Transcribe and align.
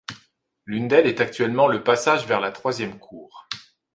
L'une 0.65 0.87
d'elles 0.87 1.05
est 1.05 1.21
actuellement 1.21 1.67
le 1.67 1.83
passage 1.83 2.25
vers 2.25 2.39
la 2.39 2.51
troisième 2.51 2.97
cour. 2.97 3.47